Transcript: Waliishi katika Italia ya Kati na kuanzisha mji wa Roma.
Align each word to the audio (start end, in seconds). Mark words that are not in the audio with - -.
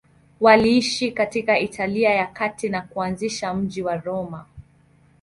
Waliishi 0.39 1.11
katika 1.11 1.59
Italia 1.59 2.09
ya 2.13 2.27
Kati 2.27 2.69
na 2.69 2.81
kuanzisha 2.81 3.53
mji 3.53 3.81
wa 3.83 3.97
Roma. 3.97 4.45